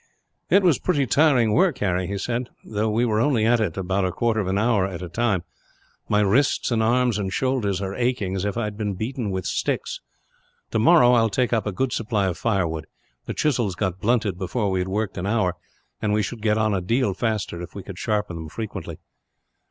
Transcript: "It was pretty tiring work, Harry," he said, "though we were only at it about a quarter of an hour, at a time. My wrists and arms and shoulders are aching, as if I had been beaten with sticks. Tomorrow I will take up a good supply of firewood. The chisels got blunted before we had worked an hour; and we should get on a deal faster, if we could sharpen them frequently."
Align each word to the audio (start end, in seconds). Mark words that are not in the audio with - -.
"It 0.49 0.63
was 0.63 0.79
pretty 0.79 1.05
tiring 1.05 1.53
work, 1.53 1.77
Harry," 1.77 2.07
he 2.07 2.17
said, 2.17 2.49
"though 2.65 2.89
we 2.89 3.05
were 3.05 3.19
only 3.19 3.45
at 3.45 3.59
it 3.59 3.77
about 3.77 4.03
a 4.03 4.11
quarter 4.11 4.39
of 4.39 4.47
an 4.47 4.57
hour, 4.57 4.83
at 4.87 5.03
a 5.03 5.07
time. 5.09 5.43
My 6.09 6.21
wrists 6.21 6.71
and 6.71 6.81
arms 6.81 7.19
and 7.19 7.31
shoulders 7.31 7.83
are 7.83 7.93
aching, 7.93 8.35
as 8.35 8.43
if 8.43 8.57
I 8.57 8.63
had 8.63 8.77
been 8.77 8.95
beaten 8.95 9.29
with 9.29 9.45
sticks. 9.45 10.01
Tomorrow 10.71 11.11
I 11.11 11.21
will 11.21 11.29
take 11.29 11.53
up 11.53 11.67
a 11.67 11.71
good 11.71 11.93
supply 11.93 12.25
of 12.25 12.35
firewood. 12.35 12.87
The 13.27 13.35
chisels 13.35 13.75
got 13.75 14.01
blunted 14.01 14.39
before 14.39 14.71
we 14.71 14.79
had 14.79 14.87
worked 14.87 15.19
an 15.19 15.27
hour; 15.27 15.55
and 16.01 16.13
we 16.13 16.23
should 16.23 16.41
get 16.41 16.57
on 16.57 16.73
a 16.73 16.81
deal 16.81 17.13
faster, 17.13 17.61
if 17.61 17.75
we 17.75 17.83
could 17.83 17.99
sharpen 17.99 18.37
them 18.37 18.49
frequently." 18.49 18.97